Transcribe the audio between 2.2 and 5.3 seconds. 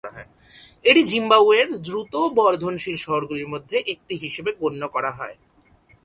বর্ধনশীল শহরগুলির মধ্যে একটি হিসাবে গণ্য করা